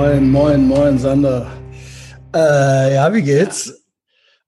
[0.00, 1.46] Moin, moin, moin, Sander.
[2.34, 3.84] Äh, ja, wie geht's?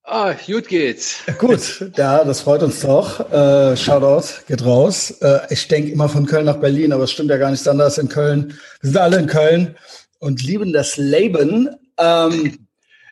[0.02, 1.18] Ah, gut geht's.
[1.36, 3.30] Gut, ja, das freut uns doch.
[3.30, 5.10] Äh, Shoutout, geht raus.
[5.20, 7.98] Äh, ich denke immer von Köln nach Berlin, aber es stimmt ja gar nicht anders
[7.98, 8.58] in Köln.
[8.80, 9.76] Wir sind alle in Köln
[10.20, 11.68] und lieben das Leben.
[11.98, 12.66] Ähm,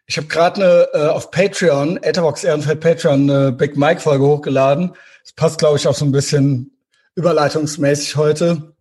[0.06, 4.94] ich habe gerade eine äh, auf Patreon, Etherbox Ehrenfeld Patreon, eine Big Mike Folge hochgeladen.
[5.24, 6.70] Das passt, glaube ich, auch so ein bisschen
[7.16, 8.72] überleitungsmäßig heute.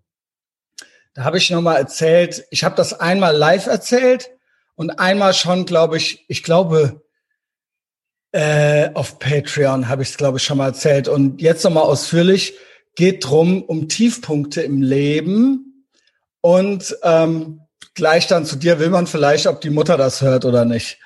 [1.13, 4.29] Da habe ich nochmal erzählt, ich habe das einmal live erzählt
[4.75, 7.01] und einmal schon, glaube ich, ich glaube,
[8.31, 11.07] äh, auf Patreon habe ich es, glaube ich, schon mal erzählt.
[11.07, 12.53] Und jetzt nochmal ausführlich,
[12.95, 15.85] geht drum um Tiefpunkte im Leben.
[16.41, 17.61] Und ähm,
[17.95, 20.99] gleich dann zu dir will man vielleicht, ob die Mutter das hört oder nicht.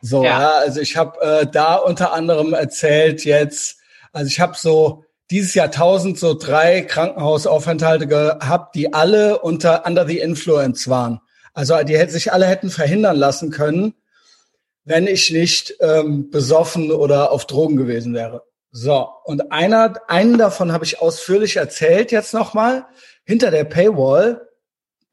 [0.00, 3.78] So, ja, ja also ich habe äh, da unter anderem erzählt jetzt,
[4.12, 10.18] also ich habe so dieses Jahrtausend so drei Krankenhausaufenthalte gehabt, die alle unter Under the
[10.18, 11.20] Influence waren.
[11.54, 13.94] Also die sich alle hätten verhindern lassen können,
[14.84, 18.42] wenn ich nicht ähm, besoffen oder auf Drogen gewesen wäre.
[18.72, 22.86] So, und einer, einen davon habe ich ausführlich erzählt jetzt nochmal,
[23.24, 24.48] hinter der Paywall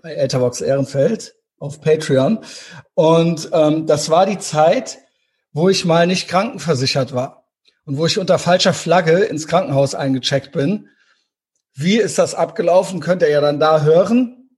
[0.02, 2.40] bei Etherbox Ehrenfeld auf Patreon.
[2.94, 5.00] Und ähm, das war die Zeit,
[5.54, 7.37] wo ich mal nicht krankenversichert war
[7.88, 10.90] und wo ich unter falscher Flagge ins Krankenhaus eingecheckt bin.
[11.74, 13.00] Wie ist das abgelaufen?
[13.00, 14.50] Könnt ihr ja dann da hören.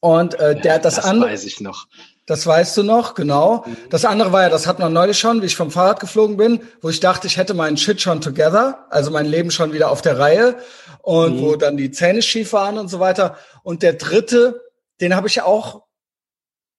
[0.00, 1.30] Und äh, der hat das, das andere.
[1.30, 1.86] weiß ich noch.
[2.26, 3.64] Das weißt du noch, genau.
[3.66, 3.76] Mhm.
[3.88, 6.60] Das andere war ja, das hat man neulich schon, wie ich vom Fahrrad geflogen bin,
[6.82, 10.02] wo ich dachte, ich hätte meinen Shit schon together, also mein Leben schon wieder auf
[10.02, 10.56] der Reihe
[11.00, 11.40] und mhm.
[11.40, 13.38] wo dann die Zähne schief waren und so weiter.
[13.62, 14.60] Und der dritte,
[15.00, 15.84] den habe ich auch,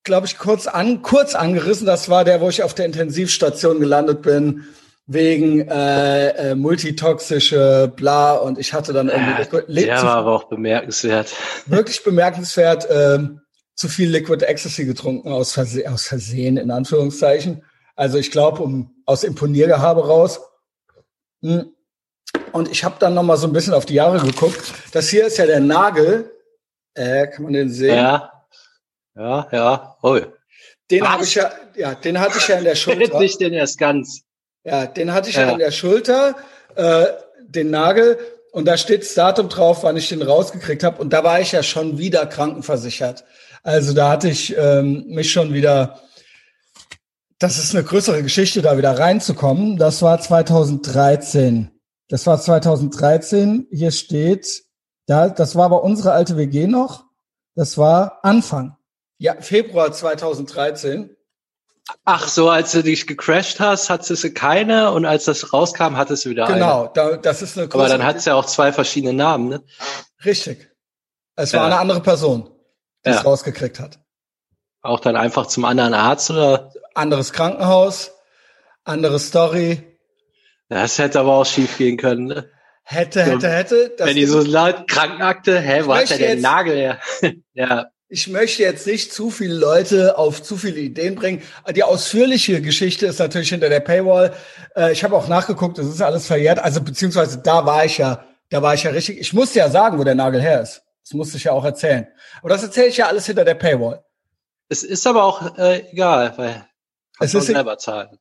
[0.04, 1.88] glaube ich, kurz an, kurz angerissen.
[1.88, 4.66] Das war der, wo ich auf der Intensivstation gelandet bin
[5.08, 10.46] wegen äh, äh, multitoxische bla und ich hatte dann irgendwie ja, der war aber auch
[10.46, 11.36] bemerkenswert.
[11.68, 13.20] Wirklich bemerkenswert äh,
[13.76, 17.64] zu viel Liquid Ecstasy getrunken aus, Verse aus Versehen in Anführungszeichen.
[17.96, 20.42] Also ich glaube um aus Imponiergehabe raus.
[21.42, 21.74] Hm.
[22.54, 24.74] und ich habe dann noch mal so ein bisschen auf die Jahre geguckt.
[24.94, 26.32] Das hier ist ja der Nagel.
[26.96, 27.96] Äh, kann man den sehen?
[27.96, 28.32] Ja.
[29.16, 29.98] Ja ja.
[30.02, 30.18] Oh
[30.90, 33.20] den habe ich ja ja den hatte ich ja in der Schulter.
[33.20, 34.25] nicht den erst ganz
[34.66, 35.52] ja, den hatte ich ja.
[35.52, 36.36] an der Schulter,
[36.76, 37.06] äh,
[37.48, 38.18] den Nagel.
[38.52, 41.02] Und da steht das Datum drauf, wann ich den rausgekriegt habe.
[41.02, 43.24] Und da war ich ja schon wieder krankenversichert.
[43.64, 46.02] Also da hatte ich ähm, mich schon wieder.
[47.38, 49.78] Das ist eine größere Geschichte, da wieder reinzukommen.
[49.78, 51.70] Das war 2013.
[52.08, 53.68] Das war 2013.
[53.72, 54.64] Hier steht,
[55.06, 57.06] da, das war aber unsere alte WG noch.
[57.56, 58.78] Das war Anfang.
[59.18, 61.16] Ja, Februar 2013.
[62.04, 66.26] Ach so, als du dich gecrashed hast, hattest du keine und als das rauskam, hattest
[66.26, 66.92] du wieder genau, eine.
[66.94, 69.64] Genau, da, das ist eine Aber dann hat es ja auch zwei verschiedene Namen, ne?
[70.24, 70.72] Richtig.
[71.36, 71.66] Es war ja.
[71.68, 72.50] eine andere Person,
[73.06, 73.18] die ja.
[73.18, 74.00] es rausgekriegt hat.
[74.82, 76.72] Auch dann einfach zum anderen Arzt oder?
[76.96, 78.12] Anderes Krankenhaus,
[78.84, 79.84] andere Story.
[80.70, 82.50] Das hätte aber auch schief gehen können, ne?
[82.84, 83.96] Hätte, hätte, hätte.
[83.98, 87.00] Wenn die so laut Krankenakte, hä, wo hat der den Nagel her?
[87.54, 91.42] ja ich möchte jetzt nicht zu viele Leute auf zu viele Ideen bringen.
[91.76, 94.34] Die ausführliche Geschichte ist natürlich hinter der Paywall.
[94.76, 96.60] Äh, ich habe auch nachgeguckt, das ist alles verjährt.
[96.60, 99.20] Also beziehungsweise da war ich ja, da war ich ja richtig.
[99.20, 100.84] Ich musste ja sagen, wo der Nagel her ist.
[101.04, 102.08] Das musste ich ja auch erzählen.
[102.40, 104.04] Aber das erzähle ich ja alles hinter der Paywall.
[104.70, 106.66] Es ist aber auch äh, egal, weil
[107.20, 108.18] es ist selber zahlen.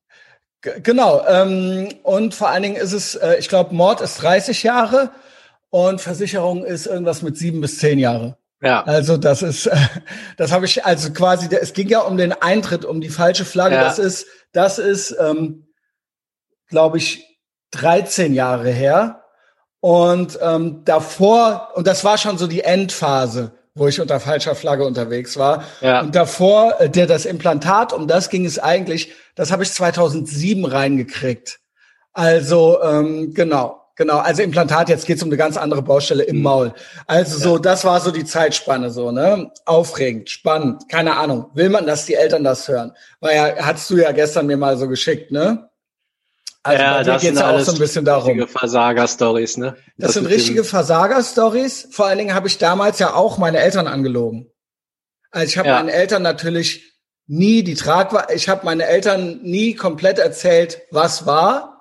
[0.61, 1.27] Genau.
[1.27, 5.11] Ähm, und vor allen Dingen ist es, äh, ich glaube, Mord ist 30 Jahre
[5.69, 8.39] und Versicherung ist irgendwas mit sieben bis zehn Jahre.
[8.61, 8.83] Ja.
[8.85, 9.71] Also das ist,
[10.37, 11.49] das habe ich also quasi.
[11.55, 13.75] Es ging ja um den Eintritt, um die falsche Flagge.
[13.77, 13.85] Ja.
[13.85, 15.69] Das ist, das ist, ähm,
[16.69, 17.25] glaube ich,
[17.73, 19.25] 13 Jahre her.
[19.81, 24.87] Und ähm, davor, und das war schon so die Endphase, wo ich unter falscher Flagge
[24.87, 25.65] unterwegs war.
[25.83, 26.01] Ja.
[26.01, 30.65] Und davor, äh, der das Implantat, um das ging es eigentlich, das habe ich 2007
[30.65, 31.61] reingekriegt.
[32.15, 33.84] Also ähm, genau.
[33.97, 36.43] Genau, also Implantat, jetzt geht's um eine ganz andere Baustelle im mhm.
[36.43, 36.75] Maul.
[37.07, 39.53] Also so, das war so die Zeitspanne so, ne?
[39.67, 41.51] Aufregend, spannend, keine Ahnung.
[41.55, 42.93] Will man, dass die Eltern das hören?
[43.21, 45.71] Weil ja, hattest du ja gestern mir mal so geschickt, ne?
[46.65, 48.31] Also ja, das geht's ja auch so ein bisschen darum.
[48.31, 49.77] Richtige Versager-Stories, ne?
[49.97, 51.89] Das, das sind richtige Versager-Stories.
[51.93, 54.51] Vor allen Dingen habe ich damals ja auch meine Eltern angelogen.
[55.31, 55.77] Also ich habe ja.
[55.77, 56.95] meinen Eltern natürlich
[57.27, 61.74] nie die Tragweite, ich habe meine Eltern nie komplett erzählt, was war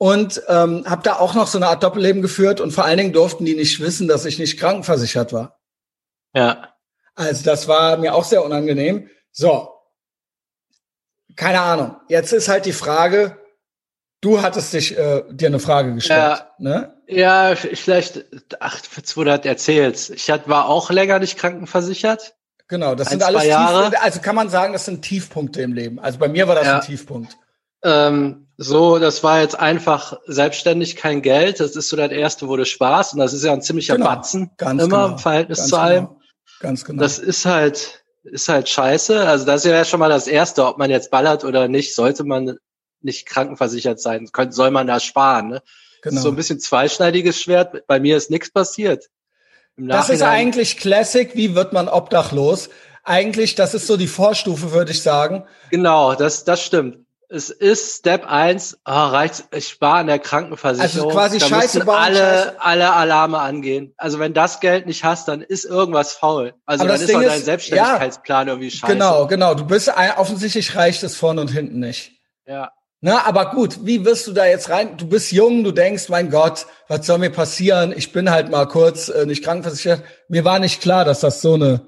[0.00, 3.12] und ähm, habe da auch noch so eine Art Doppelleben geführt und vor allen Dingen
[3.12, 5.60] durften die nicht wissen, dass ich nicht krankenversichert war.
[6.34, 6.72] Ja.
[7.14, 9.10] Also das war mir auch sehr unangenehm.
[9.30, 9.68] So,
[11.36, 11.96] keine Ahnung.
[12.08, 13.36] Jetzt ist halt die Frage,
[14.22, 16.94] du hattest dich äh, dir eine Frage gestellt, ja, ne?
[17.06, 18.24] Ja, vielleicht,
[18.58, 18.80] ach,
[19.16, 20.10] wo du das erzählst.
[20.10, 22.36] Ich war auch länger nicht krankenversichert.
[22.68, 23.90] Genau, das Ein, sind alles Jahre.
[23.90, 25.98] Tief, also kann man sagen, das sind Tiefpunkte im Leben.
[25.98, 26.78] Also bei mir war das Ja.
[26.78, 27.36] ein Tiefpunkt.
[27.82, 31.60] Ähm, so, das war jetzt einfach selbstständig kein Geld.
[31.60, 34.50] Das ist so das erste wurde Spaß und das ist ja ein ziemlicher Genau, Batzen
[34.58, 35.12] Ganz immer genau.
[35.12, 36.06] im Verhältnis Ganz zu allem.
[36.08, 36.20] Genau.
[36.60, 37.00] Ganz genau.
[37.00, 39.26] Das ist halt, ist halt scheiße.
[39.26, 42.22] Also das ist ja schon mal das Erste, ob man jetzt ballert oder nicht, sollte
[42.24, 42.58] man
[43.00, 44.28] nicht krankenversichert sein.
[44.30, 45.48] Könnte, soll man da sparen.
[45.48, 45.62] Ne?
[46.02, 46.16] Das genau.
[46.16, 47.86] ist so ein bisschen zweischneidiges Schwert.
[47.86, 49.08] Bei mir ist nichts passiert.
[49.78, 51.34] Das ist eigentlich Classic.
[51.34, 52.68] Wie wird man obdachlos?
[53.04, 55.44] Eigentlich, das ist so die Vorstufe, würde ich sagen.
[55.70, 57.06] Genau, das, das stimmt.
[57.32, 61.10] Es ist Step 1, ah, reicht, ich spare an der Krankenversicherung.
[61.10, 63.94] Also quasi da Scheiße bauen, alle, Scheiße- alle Alarme angehen.
[63.96, 66.54] Also wenn das Geld nicht hast, dann ist irgendwas faul.
[66.66, 68.92] Also Aber dann das ist auch dein Selbstständigkeitsplan irgendwie scheiße.
[68.92, 69.54] Genau, genau.
[69.54, 72.10] Du bist ein, offensichtlich reicht es vorne und hinten nicht.
[72.46, 72.72] Ja.
[73.00, 74.96] Na, aber gut, wie wirst du da jetzt rein?
[74.96, 77.94] Du bist jung, du denkst, mein Gott, was soll mir passieren?
[77.96, 80.02] Ich bin halt mal kurz äh, nicht krankenversichert.
[80.28, 81.80] Mir war nicht klar, dass das so eine,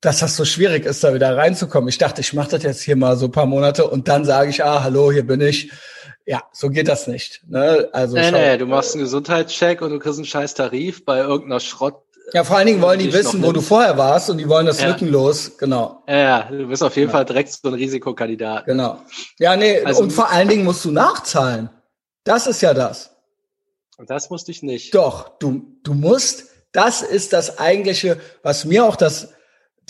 [0.00, 1.88] dass das so schwierig ist, da wieder reinzukommen.
[1.88, 4.50] Ich dachte, ich mache das jetzt hier mal so ein paar Monate und dann sage
[4.50, 5.70] ich, ah, hallo, hier bin ich.
[6.26, 7.42] Ja, so geht das nicht.
[7.48, 7.88] Ne?
[7.92, 11.18] Also Nee, schau- nee, du machst einen Gesundheitscheck und du kriegst einen scheiß Tarif bei
[11.18, 12.02] irgendeiner Schrott.
[12.32, 14.80] ja, vor allen Dingen wollen die wissen, wo du vorher warst und die wollen das
[14.80, 14.88] Ja.
[14.88, 15.58] lückenlos.
[15.58, 18.66] Genau, Ja, ja, du bist auf jeden Fall direkt so ein Risikokandidat.
[18.66, 18.98] genau.
[19.38, 21.68] Ja, nee, Also- und vor allen Dingen musst du nachzahlen.
[22.24, 23.10] Das ist ja das.
[23.98, 24.94] Und das musste ich nicht.
[24.94, 29.30] Doch, du, du musst, das ist das eigentliche, was mir auch das,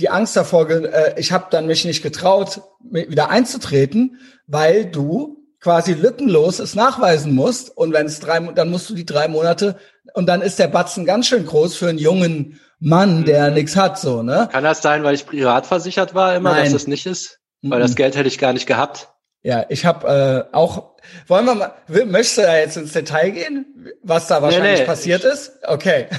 [0.00, 5.92] die Angst davor, äh, ich habe dann mich nicht getraut, wieder einzutreten, weil du quasi
[5.92, 9.76] lückenlos es nachweisen musst und wenn es drei, dann musst du die drei Monate
[10.14, 13.54] und dann ist der Batzen ganz schön groß für einen jungen Mann, der Mhm.
[13.54, 14.48] nichts hat, so, ne?
[14.50, 16.64] Kann das sein, weil ich privat versichert war immer, Nein.
[16.64, 17.38] dass das nicht ist?
[17.62, 17.82] Weil Mhm.
[17.82, 19.08] das Geld hätte ich gar nicht gehabt.
[19.42, 20.96] Ja, ich habe äh, auch,
[21.26, 25.24] wollen wir mal, möchtest du da jetzt ins Detail gehen, was da wahrscheinlich nee, passiert
[25.24, 25.52] ist?
[25.66, 26.06] Okay.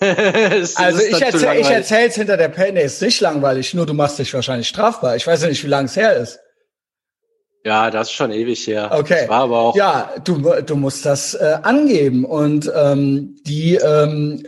[0.00, 2.74] Also ich dann zu erzähl, ich erzähl's hinter der Pen.
[2.74, 5.16] Nee, ist nicht langweilig, nur du machst dich wahrscheinlich strafbar.
[5.16, 6.38] Ich weiß ja nicht, wie lange es her ist.
[7.64, 8.90] Ja, das ist schon ewig her.
[8.92, 9.22] Okay.
[9.22, 9.76] Das war aber auch.
[9.76, 14.46] Ja, du, du musst das äh, angeben und ähm, die ähm,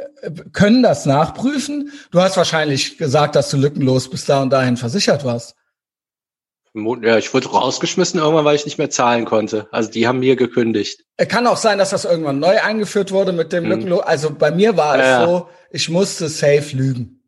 [0.52, 1.90] können das nachprüfen.
[2.12, 5.56] Du hast wahrscheinlich gesagt, dass du lückenlos bis da und dahin versichert warst.
[6.74, 9.66] Ja, ich wurde rausgeschmissen irgendwann, weil ich nicht mehr zahlen konnte.
[9.72, 11.02] Also die haben mir gekündigt.
[11.16, 13.70] Es kann auch sein, dass das irgendwann neu eingeführt wurde mit dem Mhm.
[13.70, 14.02] lückenlos.
[14.02, 15.26] Also bei mir war es Ja, ja.
[15.26, 17.22] so, ich musste safe lügen.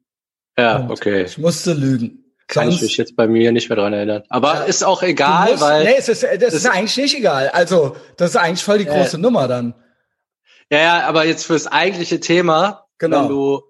[0.56, 1.24] Ja, Und okay.
[1.24, 2.18] Ich musste lügen.
[2.46, 4.22] Kann ich mich jetzt bei mir nicht mehr dran erinnern.
[4.28, 4.62] Aber Ja.
[4.64, 5.84] ist auch egal, musst- weil.
[5.84, 7.48] nee, es ist, das ist es- eigentlich nicht egal.
[7.48, 9.74] Also, das ist eigentlich voll die große Nummer dann.
[10.70, 13.22] Ja, ja, aber jetzt fürs eigentliche Thema, Genau.
[13.22, 13.62] wenn du,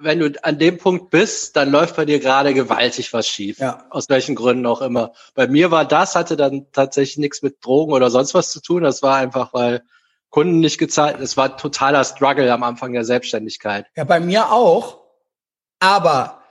[0.00, 3.58] wenn du an dem Punkt bist, dann läuft bei dir gerade gewaltig was schief.
[3.58, 3.84] Ja.
[3.90, 5.12] Aus welchen Gründen auch immer.
[5.34, 8.82] Bei mir war das, hatte dann tatsächlich nichts mit Drogen oder sonst was zu tun.
[8.82, 9.82] Das war einfach, weil
[10.30, 11.20] Kunden nicht gezahlt.
[11.20, 13.86] Es war totaler Struggle am Anfang der Selbstständigkeit.
[13.96, 15.00] Ja, bei mir auch.
[15.80, 16.42] Aber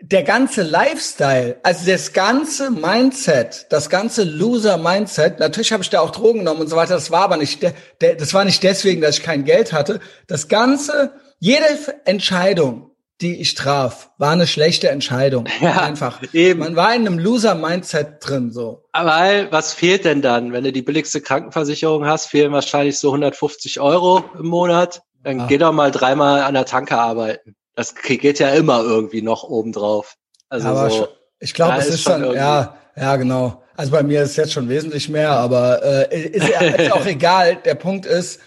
[0.00, 6.10] der ganze Lifestyle, also das ganze Mindset, das ganze Loser-Mindset, natürlich habe ich da auch
[6.10, 7.62] Drogen genommen und so weiter, das war aber nicht,
[8.00, 10.00] das war nicht deswegen, dass ich kein Geld hatte.
[10.26, 11.64] Das ganze, jede
[12.04, 12.91] Entscheidung,
[13.22, 15.46] die ich traf, war eine schlechte Entscheidung.
[15.60, 16.20] Ja, Einfach.
[16.32, 16.60] eben.
[16.60, 18.84] Man war in einem Loser-Mindset drin, so.
[18.92, 20.52] Weil, was fehlt denn dann?
[20.52, 25.02] Wenn du die billigste Krankenversicherung hast, fehlen wahrscheinlich so 150 Euro im Monat.
[25.22, 25.46] Dann Ah.
[25.46, 27.54] geh doch mal dreimal an der Tanke arbeiten.
[27.76, 30.16] Das geht ja immer irgendwie noch obendrauf.
[30.48, 31.08] Also aber so.
[31.38, 33.62] ich glaube, es ist ist schon dann, irgendwie- ja, ja, genau.
[33.76, 37.06] Also bei mir ist es jetzt schon wesentlich mehr, aber äh, ist, ja- ist auch
[37.06, 37.56] egal.
[37.64, 38.40] Der Punkt ist,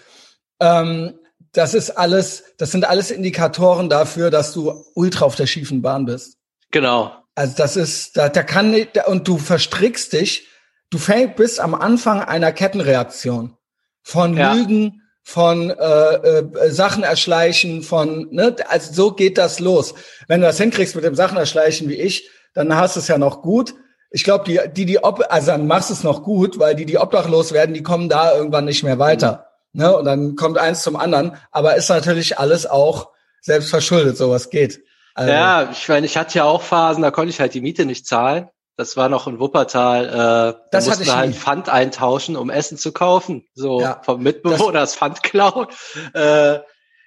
[0.60, 1.18] ähm,
[1.56, 6.04] das ist alles, das sind alles Indikatoren dafür, dass du ultra auf der schiefen Bahn
[6.04, 6.36] bist.
[6.70, 7.12] Genau.
[7.34, 10.48] Also das ist, da, da kann da- und du verstrickst dich,
[10.90, 13.56] du fängst bist am Anfang einer Kettenreaktion
[14.02, 14.52] von Ja.
[14.52, 19.94] Lügen, von äh, äh, Sachen erschleichen, von, ne, also so geht das los.
[20.28, 23.18] Wenn du das hinkriegst mit dem Sachen erschleichen wie ich, dann hast du es ja
[23.18, 23.74] noch gut.
[24.10, 26.86] Ich glaube, die, die, die, Ob also dann machst du es noch gut, weil die,
[26.86, 29.45] die obdachlos werden, die kommen da irgendwann nicht mehr weiter.
[29.76, 29.94] Ne?
[29.96, 31.36] Und dann kommt eins zum anderen.
[31.50, 33.10] Aber ist natürlich alles auch
[33.42, 34.80] selbst verschuldet, sowas geht.
[35.14, 37.84] Also, Ja, ich meine, ich hatte ja auch Phasen, da konnte ich halt die Miete
[37.84, 38.48] nicht zahlen.
[38.78, 40.04] Das war noch in Wuppertal.
[40.06, 41.36] Äh, da Das mussten ich wir halt nie.
[41.36, 43.46] Pfand eintauschen, um Essen zu kaufen.
[43.54, 45.66] So Ja, vom Mitbewohner das Pfand klauen.
[46.12, 46.58] Äh,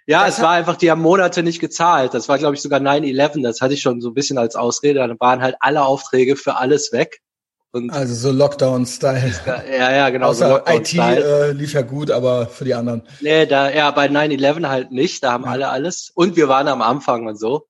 [0.08, 2.16] ja, Das es war einfach, die haben Monate nicht gezahlt.
[2.16, 3.44] Das war, glaube ich, sogar 9-11.
[3.44, 5.00] Das hatte ich schon so ein bisschen als Ausrede.
[5.00, 7.20] Dann waren halt alle Aufträge für alles weg.
[7.72, 9.32] Und Also so Lockdown-Style.
[9.78, 10.34] ja, ja, genau.
[10.34, 11.20] so Außer Lockdown-Style.
[11.20, 13.04] IT äh, lief ja gut, aber für die anderen.
[13.22, 15.52] Nee, da, ja, bei 9-11 halt nicht, da haben Ja.
[15.52, 16.12] alle alles.
[16.16, 17.68] Und wir waren am Anfang und so.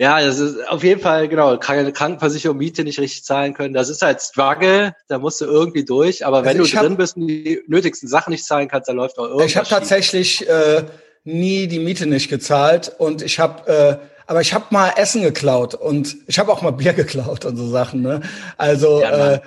[0.00, 3.74] Ja, das ist auf jeden Fall, genau, keine Krankenversicherung, Miete nicht richtig zahlen können.
[3.74, 6.24] Das ist halt Struggle, da musst du irgendwie durch.
[6.24, 8.88] Aber wenn Also du ich hab- drin bist und die nötigsten Sachen nicht zahlen kannst,
[8.88, 10.84] dann läuft auch irgendwas Ich habe tatsächlich äh,
[11.24, 13.96] nie die Miete nicht gezahlt und ich habe, äh,
[14.28, 17.68] aber ich habe mal Essen geklaut und ich habe auch mal Bier geklaut und so
[17.68, 18.02] Sachen.
[18.02, 18.20] Ne?
[18.58, 19.40] Also ja, äh,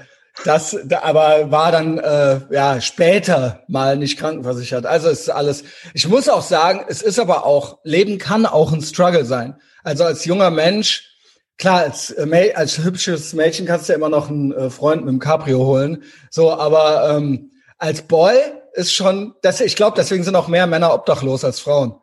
[0.44, 4.86] das, da, aber war dann äh, ja später mal nicht krankenversichert.
[4.88, 5.64] Also es ist alles.
[5.94, 9.56] Ich muss auch sagen, es ist aber auch Leben kann auch ein Struggle sein.
[9.84, 11.08] Also als junger Mensch,
[11.60, 15.12] klar, als, äh, als hübsches Mädchen kannst du ja immer noch einen äh, Freund mit
[15.12, 16.04] dem Cabrio holen.
[16.32, 18.36] So, aber ähm, als Boy
[18.74, 22.00] ist schon, das, ich glaube, deswegen sind auch mehr Männer obdachlos als Frauen.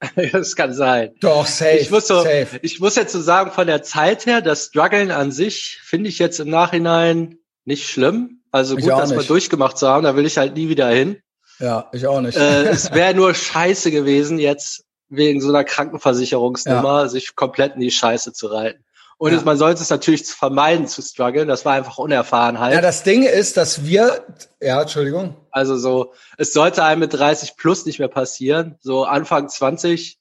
[0.32, 1.14] das kann sein.
[1.20, 1.78] Doch, safe.
[1.78, 2.58] Ich muss, so, safe.
[2.62, 6.18] ich muss jetzt so sagen, von der Zeit her, das Struggeln an sich finde ich
[6.18, 8.42] jetzt im Nachhinein nicht schlimm.
[8.50, 11.20] Also gut, das mal durchgemacht zu haben, da will ich halt nie wieder hin.
[11.58, 12.36] Ja, ich auch nicht.
[12.36, 17.08] Äh, es wäre nur scheiße gewesen, jetzt wegen so einer Krankenversicherungsnummer ja.
[17.08, 18.84] sich komplett in die Scheiße zu reiten.
[19.16, 19.40] Und ja.
[19.42, 21.48] man sollte es natürlich vermeiden zu strugglen.
[21.48, 22.74] Das war einfach Unerfahrenheit.
[22.74, 24.24] Ja, das Ding ist, dass wir,
[24.60, 25.36] ja, Entschuldigung.
[25.50, 28.76] Also so, es sollte einem mit 30 plus nicht mehr passieren.
[28.80, 30.18] So Anfang 20,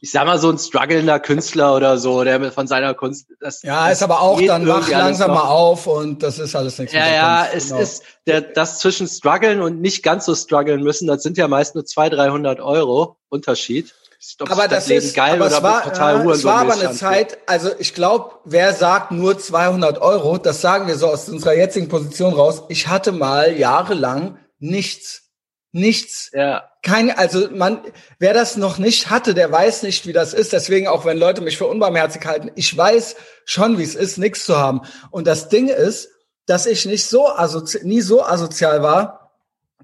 [0.00, 3.28] ich sag mal so ein strugglender Künstler oder so, der mit von seiner Kunst.
[3.38, 6.76] Das, ja, das ist aber auch dann wach langsam mal auf und das ist alles
[6.78, 6.92] nichts.
[6.92, 7.56] Ja, ja, Kunst.
[7.56, 7.80] es genau.
[7.80, 11.06] ist der, das zwischen struggeln und nicht ganz so strugglen müssen.
[11.06, 13.94] Das sind ja meist nur 200, 300 Euro Unterschied.
[14.38, 16.92] Aber das, das ist geil aber oder es war, total ja, Es war aber eine
[16.92, 21.54] Zeit, also ich glaube, wer sagt nur 200 Euro, das sagen wir so aus unserer
[21.54, 22.62] jetzigen Position raus.
[22.68, 25.30] Ich hatte mal jahrelang nichts,
[25.72, 26.30] nichts.
[26.32, 26.68] Ja.
[26.82, 27.80] Kein, also man,
[28.18, 30.52] wer das noch nicht hatte, der weiß nicht, wie das ist.
[30.52, 34.44] Deswegen auch, wenn Leute mich für unbarmherzig halten, ich weiß schon, wie es ist, nichts
[34.44, 34.82] zu haben.
[35.10, 36.10] Und das Ding ist,
[36.46, 39.32] dass ich nicht so asozial, nie so asozial war.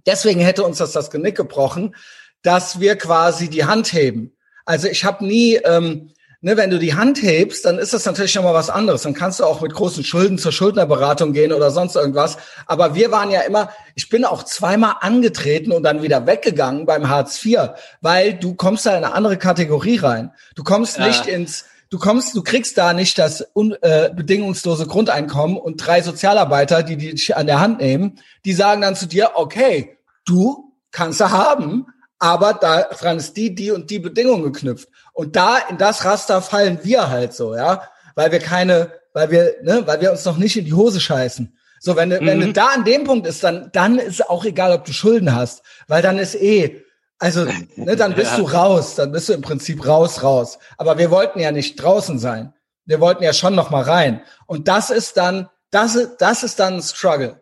[0.07, 1.95] Deswegen hätte uns das das Genick gebrochen
[2.43, 4.37] dass wir quasi die Hand heben.
[4.65, 8.33] Also ich habe nie, ähm, ne, wenn du die Hand hebst, dann ist das natürlich
[8.33, 9.03] schon mal was anderes.
[9.03, 12.37] Dann kannst du auch mit großen Schulden zur Schuldnerberatung gehen oder sonst irgendwas.
[12.67, 17.09] Aber wir waren ja immer, ich bin auch zweimal angetreten und dann wieder weggegangen beim
[17.09, 20.33] Hartz IV, weil du kommst da in eine andere Kategorie rein.
[20.55, 21.07] Du kommst ja.
[21.07, 26.03] nicht ins du kommst, du kriegst da nicht das un, äh, bedingungslose Grundeinkommen und drei
[26.03, 31.21] Sozialarbeiter, die dich an der Hand nehmen, die sagen dann zu dir, okay, du kannst
[31.21, 31.87] du haben,
[32.19, 34.89] aber daran ist die, die und die Bedingung geknüpft.
[35.13, 37.83] Und da in das Raster fallen wir halt so, ja,
[38.15, 41.57] weil wir keine, weil wir, ne, weil wir uns noch nicht in die Hose scheißen.
[41.81, 42.27] So, wenn du, mhm.
[42.27, 42.53] wenn du mhm.
[42.53, 46.03] da an dem Punkt ist, dann, dann ist auch egal, ob du Schulden hast, weil
[46.03, 46.83] dann ist eh,
[47.19, 47.47] also,
[47.77, 48.39] ne, dann bist ja.
[48.39, 50.59] du raus, dann bist du im Prinzip raus, raus.
[50.77, 52.55] Aber wir wollten ja nicht draußen sein.
[52.85, 54.23] Wir wollten ja schon noch mal rein.
[54.47, 57.41] Und das ist dann, das ist, das ist dann ein Struggle.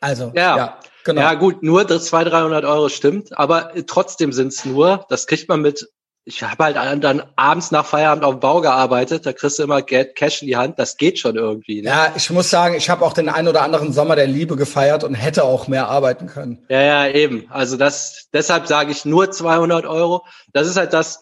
[0.00, 0.56] Also, ja.
[0.56, 0.80] ja.
[1.04, 1.20] Genau.
[1.20, 5.62] Ja, gut, nur das 200, 300 Euro stimmt, aber trotzdem sind's nur, das kriegt man
[5.62, 5.88] mit,
[6.24, 9.80] ich habe halt dann abends nach Feierabend auf dem Bau gearbeitet, da kriegst du immer
[9.80, 11.80] Geld, Cash in die Hand, das geht schon irgendwie.
[11.80, 11.88] Ne?
[11.88, 15.04] Ja, ich muss sagen, ich habe auch den einen oder anderen Sommer der Liebe gefeiert
[15.04, 16.66] und hätte auch mehr arbeiten können.
[16.68, 17.46] Ja, ja, eben.
[17.48, 20.26] Also das, deshalb sage ich nur 200 Euro.
[20.52, 21.20] Das ist halt das,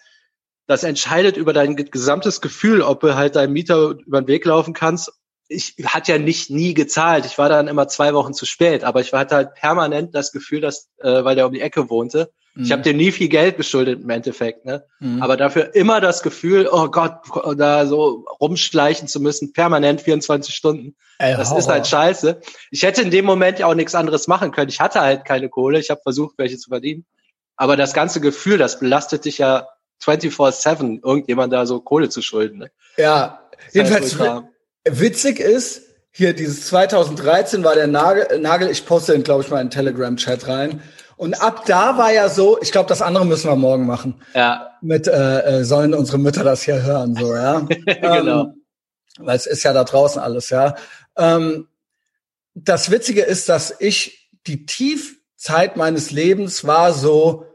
[0.66, 4.75] das entscheidet über dein gesamtes Gefühl, ob du halt deinem Mieter über den Weg laufen
[4.75, 5.12] kannst
[5.48, 7.24] ich hatte ja nicht nie gezahlt.
[7.26, 10.60] Ich war dann immer zwei Wochen zu spät, aber ich hatte halt permanent das Gefühl,
[10.60, 12.64] dass, äh, weil der um die Ecke wohnte, mhm.
[12.64, 14.84] ich habe dem nie viel Geld geschuldet im Endeffekt, ne?
[15.00, 15.22] Mhm.
[15.22, 17.18] Aber dafür immer das Gefühl, oh Gott,
[17.56, 20.96] da so rumschleichen zu müssen, permanent 24 Stunden.
[21.18, 22.40] Ey, das ist halt scheiße.
[22.70, 24.68] Ich hätte in dem Moment ja auch nichts anderes machen können.
[24.68, 25.78] Ich hatte halt keine Kohle.
[25.78, 27.06] Ich habe versucht, welche zu verdienen.
[27.56, 29.66] Aber das ganze Gefühl, das belastet dich ja
[30.04, 32.58] 24-7, irgendjemand da so Kohle zu schulden.
[32.58, 32.70] Ne?
[32.98, 34.18] Ja, jedenfalls
[34.86, 39.60] Witzig ist, hier dieses 2013 war der Nagel, Nagel ich poste den, glaube ich, mal
[39.60, 40.80] in Telegram-Chat rein.
[41.16, 44.22] Und ab da war ja so, ich glaube, das andere müssen wir morgen machen.
[44.34, 44.70] Ja.
[44.80, 47.60] Mit äh, äh, sollen unsere Mütter das hier hören, so, ja.
[47.86, 48.42] genau.
[48.42, 48.62] Ähm,
[49.18, 50.74] weil es ist ja da draußen alles, ja.
[51.16, 51.68] Ähm,
[52.54, 57.46] das Witzige ist, dass ich die Tiefzeit meines Lebens war so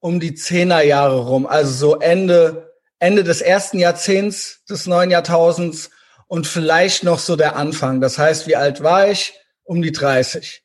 [0.00, 5.90] um die Zehnerjahre rum, also so Ende Ende des ersten Jahrzehnts des neuen Jahrtausends
[6.30, 8.00] und vielleicht noch so der Anfang.
[8.00, 9.34] Das heißt, wie alt war ich?
[9.64, 10.62] Um die 30.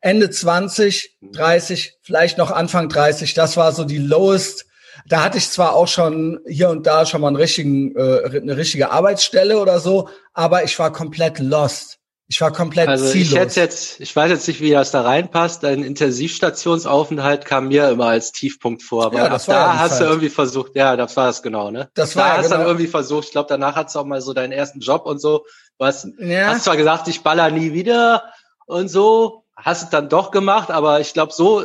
[0.00, 3.32] Ende 20, 30, vielleicht noch Anfang 30.
[3.32, 4.66] Das war so die lowest.
[5.06, 8.56] Da hatte ich zwar auch schon hier und da schon mal einen richtigen, äh, eine
[8.56, 12.00] richtige Arbeitsstelle oder so, aber ich war komplett lost.
[12.26, 13.32] Ich war komplett also ziellos.
[13.32, 15.62] ich hätte jetzt, ich weiß jetzt nicht, wie das da reinpasst.
[15.62, 19.06] Dein Intensivstationsaufenthalt kam mir immer als Tiefpunkt vor.
[19.06, 20.00] Aber ja, das war da ja hast Zeit.
[20.00, 21.90] du irgendwie versucht, ja, das war es genau, ne?
[21.94, 22.56] Das war da ja, hast genau.
[22.56, 23.26] dann irgendwie versucht.
[23.26, 25.44] Ich glaube, danach hast du auch mal so deinen ersten Job und so.
[25.78, 26.46] Du hast, ja.
[26.46, 28.24] hast zwar gesagt, ich baller nie wieder
[28.66, 31.62] und so, hast es dann doch gemacht, aber ich glaube, so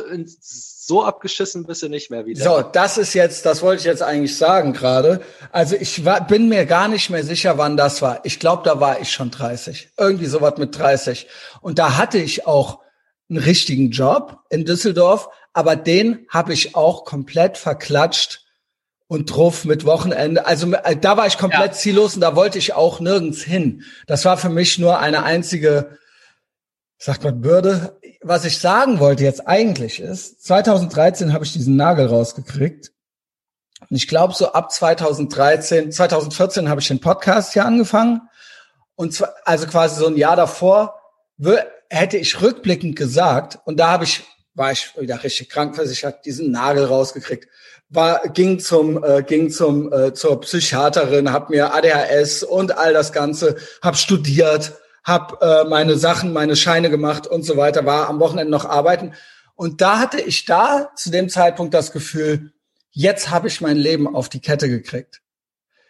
[0.90, 2.42] so abgeschissen bist du nicht mehr wieder.
[2.42, 5.20] So, das ist jetzt, das wollte ich jetzt eigentlich sagen gerade.
[5.52, 8.20] Also ich war, bin mir gar nicht mehr sicher, wann das war.
[8.24, 9.90] Ich glaube, da war ich schon 30.
[9.96, 11.28] Irgendwie sowas mit 30.
[11.60, 12.80] Und da hatte ich auch
[13.28, 18.44] einen richtigen Job in Düsseldorf, aber den habe ich auch komplett verklatscht
[19.06, 20.44] und Truff mit Wochenende.
[20.44, 21.72] Also äh, da war ich komplett ja.
[21.72, 23.84] ziellos und da wollte ich auch nirgends hin.
[24.08, 25.98] Das war für mich nur eine einzige,
[27.00, 27.98] sagt man, Bürde.
[28.22, 32.92] Was ich sagen wollte jetzt eigentlich ist, 2013 habe ich diesen Nagel rausgekriegt.
[33.88, 38.20] Und ich glaube, so ab 2013, 2014 habe ich den Podcast hier angefangen.
[38.94, 41.00] Und zwar, also quasi so ein Jahr davor
[41.88, 46.84] hätte ich rückblickend gesagt, und da habe ich, war ich wieder richtig krankversichert, diesen Nagel
[46.84, 47.48] rausgekriegt
[47.90, 53.12] war ging zum äh, ging zum äh, zur Psychiaterin, habe mir ADHS und all das
[53.12, 58.20] Ganze, habe studiert, habe äh, meine Sachen, meine Scheine gemacht und so weiter, war am
[58.20, 59.12] Wochenende noch arbeiten
[59.54, 62.52] und da hatte ich da zu dem Zeitpunkt das Gefühl,
[62.90, 65.20] jetzt habe ich mein Leben auf die Kette gekriegt.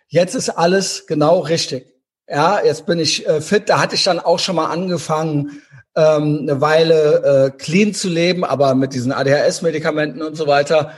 [0.09, 1.87] Jetzt ist alles genau richtig.
[2.29, 3.69] Ja, jetzt bin ich äh, fit.
[3.69, 5.62] Da hatte ich dann auch schon mal angefangen,
[5.97, 10.95] ähm, eine Weile äh, clean zu leben, aber mit diesen ADHS-Medikamenten und so weiter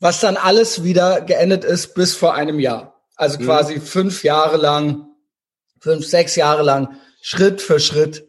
[0.00, 3.02] was dann alles wieder geendet ist bis vor einem Jahr.
[3.16, 3.44] Also mhm.
[3.44, 3.82] quasi mhm.
[3.82, 5.06] fünf Jahre lang,
[5.80, 8.28] fünf, sechs Jahre lang, Schritt für Schritt,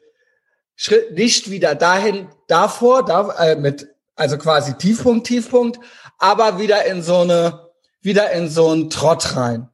[0.75, 5.79] Schritt nicht wieder dahin, davor, da, äh, mit, also quasi Tiefpunkt, Tiefpunkt,
[6.17, 7.69] aber wieder in so eine,
[8.01, 9.69] wieder in so einen Trott rein.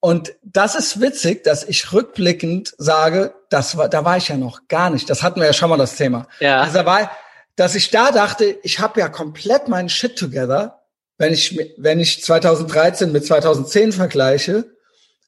[0.00, 4.66] Und das ist witzig, dass ich rückblickend sage, das war, da war ich ja noch
[4.66, 5.08] gar nicht.
[5.08, 6.26] Das hatten wir ja schon mal das Thema.
[6.40, 6.62] Ja.
[6.62, 7.10] Also da war,
[7.54, 10.82] dass ich da dachte, ich habe ja komplett meinen Shit together
[11.22, 14.76] wenn ich, wenn ich 2013 mit 2010 vergleiche,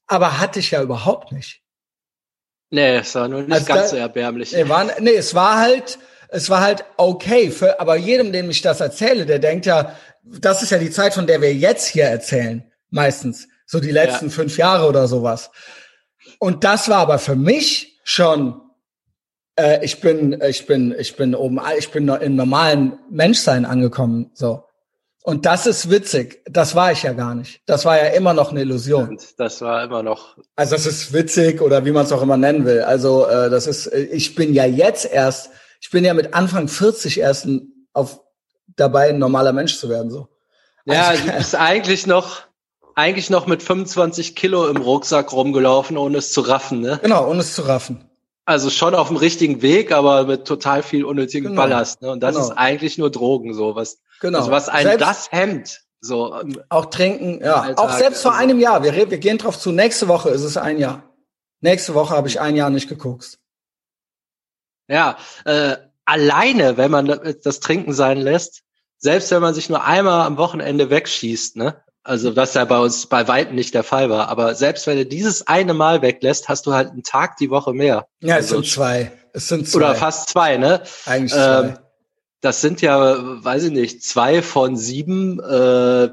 [0.09, 1.63] aber hatte ich ja überhaupt nicht.
[2.71, 4.53] Nee, es war nur nicht also ganz da, so erbärmlich.
[4.53, 7.51] Nee, war, nee, es war halt, es war halt okay.
[7.51, 11.15] Für, aber jedem, dem ich das erzähle, der denkt ja, das ist ja die Zeit,
[11.15, 13.49] von der wir jetzt hier erzählen, meistens.
[13.67, 14.33] So die letzten ja.
[14.33, 15.51] fünf Jahre oder sowas.
[16.39, 18.61] Und das war aber für mich schon,
[19.57, 24.65] äh, ich bin, ich bin, ich bin oben, ich bin im normalen Menschsein angekommen, so.
[25.27, 26.43] Und das ist witzig.
[26.45, 27.63] Das war ich ja gar nicht.
[27.65, 29.19] Das war ja immer noch eine Illusion.
[29.39, 30.37] Das war immer noch.
[30.55, 32.83] Also das ist witzig oder wie man es auch immer nennen will.
[32.83, 35.49] Also äh, das ist, äh, ich bin ja jetzt erst,
[35.81, 37.49] ich bin ja mit Anfang 40 erst
[37.95, 38.21] auf
[38.77, 40.11] dabei, ein normaler Mensch zu werden.
[40.11, 40.29] So.
[40.85, 42.43] Ja, also, du bist eigentlich noch,
[42.95, 47.01] eigentlich noch mit 25 Kilo im Rucksack rumgelaufen, ohne es zu raffen, ne?
[47.03, 48.11] Genau, ohne es zu raffen.
[48.47, 51.63] Also schon auf dem richtigen Weg, aber mit total viel unnötigem genau.
[51.63, 52.03] Ballast.
[52.03, 52.11] Ne?
[52.11, 52.47] Und das genau.
[52.47, 54.01] ist eigentlich nur Drogen, so was.
[54.21, 54.39] Genau.
[54.39, 55.81] Also was ein das hemmt.
[56.01, 57.63] So, ähm, auch trinken, ja.
[57.63, 57.79] Alltag.
[57.79, 58.83] Auch selbst vor also einem Jahr.
[58.83, 59.73] Wir, wir gehen drauf zu.
[59.73, 61.03] Nächste Woche ist es ein Jahr.
[61.61, 63.39] Nächste Woche habe ich ein Jahr nicht geguckt.
[64.87, 68.63] Ja, äh, alleine, wenn man das Trinken sein lässt,
[68.99, 73.07] selbst wenn man sich nur einmal am Wochenende wegschießt, ne, also was ja bei uns
[73.07, 74.29] bei weitem nicht der Fall war.
[74.29, 77.73] Aber selbst wenn du dieses eine Mal weglässt, hast du halt einen Tag die Woche
[77.73, 78.07] mehr.
[78.21, 79.13] Ja, also, es sind zwei.
[79.33, 79.79] Es sind zwei.
[79.79, 80.83] Oder fast zwei, ne?
[81.07, 81.61] Eigentlich zwei.
[81.61, 81.79] Ähm,
[82.43, 86.11] das sind ja, weiß ich nicht, zwei von sieben, äh,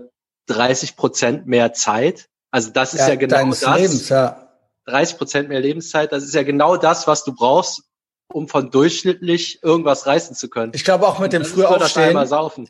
[0.47, 2.29] 30 Prozent mehr Zeit.
[2.51, 3.61] Also das ist ja, ja genau das.
[3.61, 4.47] Lebens, ja.
[4.85, 7.83] 30 Prozent mehr Lebenszeit, das ist ja genau das, was du brauchst,
[8.31, 10.71] um von durchschnittlich irgendwas reißen zu können.
[10.75, 12.17] Ich glaube auch mit dem früh aufstehen.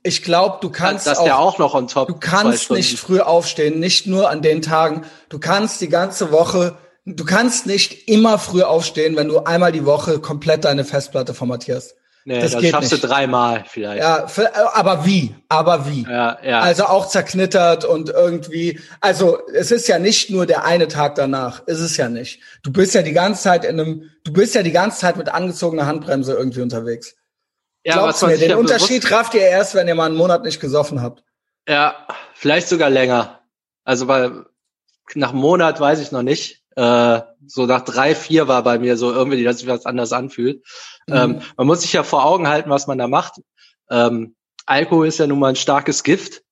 [0.04, 2.08] Ich glaube, du kannst das auch, ja auch noch on top.
[2.08, 5.04] Du kannst nicht früh aufstehen, nicht nur an den Tagen.
[5.30, 9.86] Du kannst die ganze Woche, du kannst nicht immer früh aufstehen, wenn du einmal die
[9.86, 11.95] Woche komplett deine Festplatte formatierst.
[12.23, 13.03] Nee, das, das schaffst nicht.
[13.03, 14.01] du dreimal vielleicht.
[14.01, 14.27] Ja,
[14.73, 15.36] aber wie?
[15.49, 16.03] Aber wie?
[16.03, 16.60] Ja, ja.
[16.60, 18.79] Also auch zerknittert und irgendwie.
[18.99, 21.65] Also es ist ja nicht nur der eine Tag danach.
[21.65, 22.41] Ist es ja nicht.
[22.62, 24.12] Du bist ja die ganze Zeit in einem.
[24.23, 27.15] Du bist ja die ganze Zeit mit angezogener Handbremse irgendwie unterwegs.
[27.84, 31.01] Ja, Glaubst mir, den Unterschied rafft ihr erst, wenn ihr mal einen Monat nicht gesoffen
[31.01, 31.23] habt.
[31.67, 33.41] Ja, vielleicht sogar länger.
[33.84, 34.45] Also weil
[35.15, 36.61] nach einem Monat weiß ich noch nicht.
[36.75, 40.63] Äh, so nach drei, vier war bei mir so irgendwie, dass sich was anders anfühlt.
[41.07, 41.15] Mhm.
[41.15, 43.41] Ähm, man muss sich ja vor Augen halten, was man da macht.
[43.89, 46.43] Ähm, Alkohol ist ja nun mal ein starkes Gift.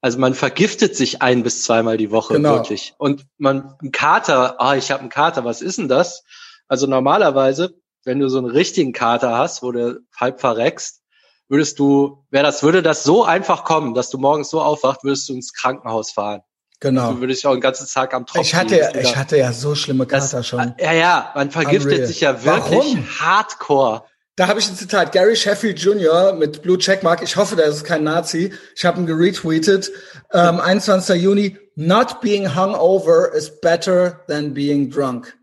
[0.00, 2.54] Also man vergiftet sich ein bis zweimal die Woche genau.
[2.54, 2.94] wirklich.
[2.98, 6.24] Und man ein Kater, ah, oh, ich habe einen Kater, was ist denn das?
[6.66, 11.02] Also normalerweise, wenn du so einen richtigen Kater hast, wo du halb verreckst,
[11.48, 15.28] würdest du, wäre das, würde das so einfach kommen, dass du morgens so aufwacht, würdest
[15.28, 16.40] du ins Krankenhaus fahren.
[16.82, 17.10] Genau.
[17.10, 18.42] Also würde ich auch den ganzen Tag am Tropfen.
[18.42, 20.74] Ich hatte, ja, ich hatte ja so schlimme Kater das, schon.
[20.80, 22.06] Ja, ja, man vergiftet Unreal.
[22.08, 23.20] sich ja wirklich Warum?
[23.20, 24.02] hardcore.
[24.34, 25.12] Da habe ich ein Zitat.
[25.12, 26.32] Gary Sheffield Jr.
[26.32, 27.22] mit Blue Checkmark.
[27.22, 28.52] Ich hoffe, der ist kein Nazi.
[28.74, 29.92] Ich habe ihn geretweetet.
[30.32, 31.22] Ähm, 21.
[31.22, 31.56] Juni.
[31.76, 35.38] Not being hungover is better than being drunk.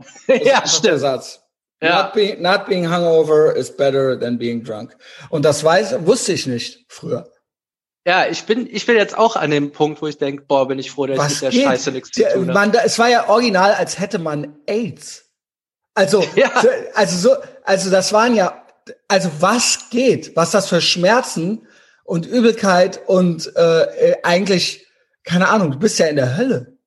[0.26, 0.84] ja, stimmt.
[0.84, 1.40] Der Satz.
[1.80, 2.02] Ja.
[2.02, 4.96] Not, be, not being hungover is better than being drunk.
[5.30, 7.30] Und das weiß, wusste ich nicht früher.
[8.08, 10.78] Ja, ich bin, ich bin jetzt auch an dem Punkt, wo ich denke, boah, bin
[10.78, 11.64] ich froh, dass Was ich mit der geht?
[11.64, 12.78] Scheiße nichts zu tun habe.
[12.82, 15.26] es war ja original, als hätte man AIDS.
[15.92, 16.50] Also, ja.
[16.94, 18.64] also so, also das waren ja,
[19.08, 21.66] also was geht, was das für Schmerzen
[22.02, 24.86] und Übelkeit und äh, eigentlich,
[25.22, 26.77] keine Ahnung, du bist ja in der Hölle.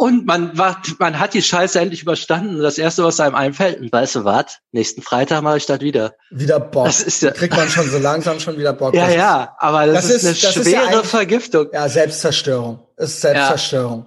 [0.00, 0.52] Und man,
[0.98, 2.56] man hat die Scheiße endlich überstanden.
[2.56, 4.56] Und das Erste, was einem einfällt, und weißt du was?
[4.72, 6.14] Nächsten Freitag mache ich das wieder.
[6.30, 6.86] Wieder Bock.
[6.86, 8.94] Das ist ja, kriegt man schon so langsam schon wieder Bock.
[8.94, 11.66] ja, das ja, aber das, das ist, eine das schwere ist ja Vergiftung.
[11.70, 12.80] Ja, Selbstzerstörung.
[12.96, 14.06] Ist Selbstzerstörung.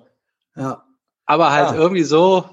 [0.56, 0.62] Ja.
[0.64, 0.84] ja.
[1.28, 1.76] Aber halt ja.
[1.76, 2.50] irgendwie so,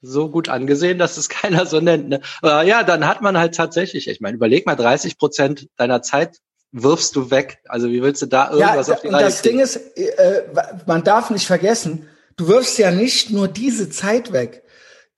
[0.00, 2.08] so gut angesehen, dass es keiner so nennt.
[2.08, 2.20] Ne?
[2.40, 6.38] Aber ja, dann hat man halt tatsächlich, ich meine, überleg mal, 30 Prozent deiner Zeit
[6.72, 7.58] wirfst du weg.
[7.68, 9.58] Also wie willst du da irgendwas ja, auf die Reihe das kriegen?
[9.58, 10.42] Ding ist, äh,
[10.86, 14.62] man darf nicht vergessen, du wirfst ja nicht nur diese Zeit weg.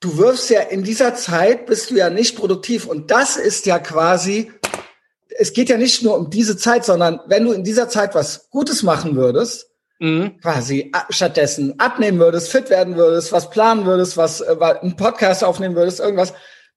[0.01, 2.87] Du wirfst ja in dieser Zeit bist du ja nicht produktiv.
[2.87, 4.53] Und das ist ja quasi,
[5.39, 8.51] es geht ja nicht nur um diese Zeit, sondern wenn du in dieser Zeit was
[8.51, 10.39] Gutes machen würdest, mhm.
[10.41, 15.77] quasi stattdessen abnehmen würdest, fit werden würdest, was planen würdest, was äh, einen Podcast aufnehmen
[15.77, 16.35] würdest, irgendwas,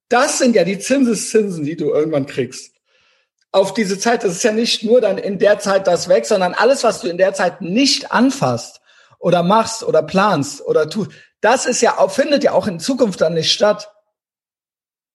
[0.10, 2.74] das sind ja die Zinseszinsen, die du irgendwann kriegst.
[3.52, 6.54] Auf diese Zeit, das ist ja nicht nur dann in der Zeit das weg, sondern
[6.54, 8.82] alles, was du in der Zeit nicht anfasst,
[9.20, 13.22] oder machst oder planst oder tust, das ist ja auch, findet ja auch in Zukunft
[13.22, 13.92] dann nicht statt.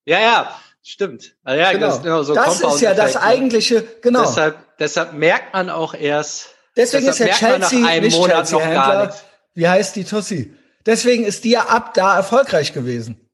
[0.05, 1.37] Ja, ja, stimmt.
[1.45, 1.87] Also ja, genau.
[1.89, 3.23] Das, genau, so das ist ja das ne?
[3.23, 4.23] eigentliche, genau.
[4.23, 6.55] Deshalb, deshalb merkt man auch erst.
[6.77, 9.15] Deswegen ist ja Chelsea nicht Monat Chelsea Händler.
[9.55, 10.57] Wie heißt die Tussi?
[10.87, 13.29] Deswegen ist die ja ab da erfolgreich gewesen.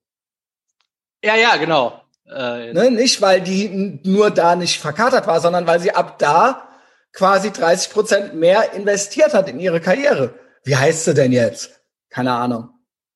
[1.23, 2.03] Ja, ja, genau.
[2.27, 6.69] Äh, ne, nicht, weil die nur da nicht verkatert war, sondern weil sie ab da
[7.13, 10.35] quasi 30 Prozent mehr investiert hat in ihre Karriere.
[10.69, 11.81] Wie heißt sie denn jetzt?
[12.11, 12.69] Keine Ahnung.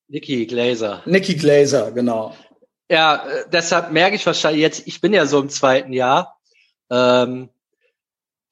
[0.08, 1.02] Nikki Glaser.
[1.04, 2.34] Nikki Glaser, genau.
[2.88, 6.38] Ja, äh, deshalb merke ich wahrscheinlich jetzt, ich bin ja so im zweiten Jahr.
[6.90, 7.50] Ähm,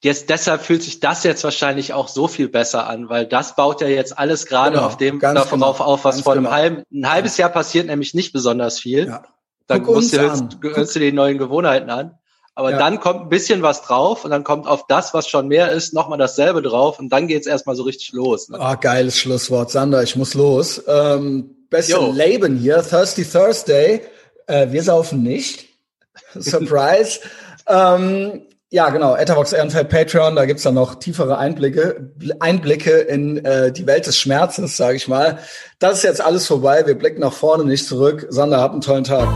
[0.03, 3.81] jetzt deshalb fühlt sich das jetzt wahrscheinlich auch so viel besser an, weil das baut
[3.81, 6.55] ja jetzt alles gerade genau, auf dem darauf genau, auf, was vor einem genau.
[6.55, 9.07] halben ein halbes Jahr passiert nämlich nicht besonders viel.
[9.07, 9.23] Ja.
[9.65, 12.19] Dann musst du, hörst, hörst du die neuen Gewohnheiten an.
[12.53, 12.77] Aber ja.
[12.77, 15.93] dann kommt ein bisschen was drauf und dann kommt auf das, was schon mehr ist,
[15.93, 18.49] nochmal dasselbe drauf und dann geht's erstmal so richtig los.
[18.49, 18.59] Ne?
[18.59, 20.83] Ah, geiles Schlusswort, Sander, ich muss los.
[20.87, 24.01] Ähm, bisschen Leben hier, Thirsty Thursday.
[24.47, 25.69] Äh, wir saufen nicht.
[26.37, 27.21] Surprise.
[27.67, 28.41] ähm,
[28.73, 33.85] ja, genau, Etavox Ehrenfeld Patreon, da gibt's dann noch tiefere Einblicke, Einblicke in äh, die
[33.85, 35.39] Welt des Schmerzes, sage ich mal.
[35.79, 38.27] Das ist jetzt alles vorbei, wir blicken nach vorne, nicht zurück.
[38.29, 39.27] Sander, habt einen tollen Tag.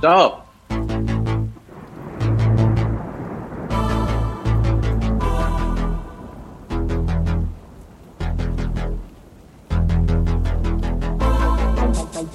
[0.00, 0.41] Ciao.